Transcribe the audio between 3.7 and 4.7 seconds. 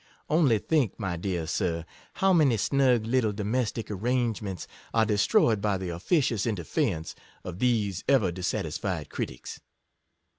arrangements